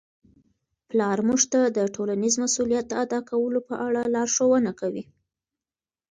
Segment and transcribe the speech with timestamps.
[0.89, 5.03] پلار موږ ته د ټولنیز مسؤلیت د ادا کولو په اړه لارښوونه کوي.